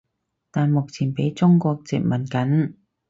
[0.49, 2.73] 但目前畀中國殖民緊